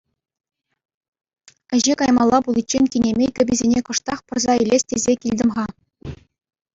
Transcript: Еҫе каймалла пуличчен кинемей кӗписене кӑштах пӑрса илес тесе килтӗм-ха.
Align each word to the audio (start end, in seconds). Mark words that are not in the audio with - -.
Еҫе 1.79 1.95
каймалла 1.99 2.39
пуличчен 2.47 2.89
кинемей 2.95 3.29
кӗписене 3.35 3.79
кӑштах 3.89 4.19
пӑрса 4.31 4.53
илес 4.65 4.83
тесе 4.93 5.13
килтӗм-ха. 5.27 5.65